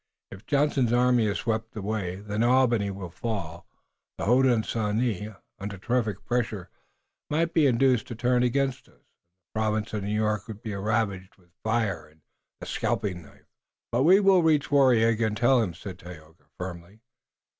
[0.31, 3.67] If Johnson's army is swept away, then Albany will fall,
[4.17, 6.71] the Hodenosaunee, under terrific pressure,
[7.29, 10.73] might be induced to turn against us, and the Province of New York would be
[10.73, 12.21] ravaged with fire and
[12.59, 13.45] the scalping knife."
[13.91, 17.01] "But we will reach Waraiyageh and tell him," said Tayoga, firmly.